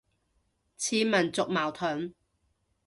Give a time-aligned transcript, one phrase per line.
[0.03, 0.03] 似
[1.05, 2.15] 民族矛盾